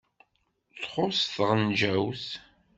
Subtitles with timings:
[0.81, 2.27] Txuṣṣ tɣenǧawt.